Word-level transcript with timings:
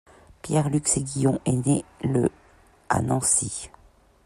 Pierre-Luc 0.41 0.87
Séguillon 0.87 1.39
est 1.45 1.51
né 1.63 1.85
le 2.03 2.31
à 2.89 3.03
Nancy. 3.03 3.69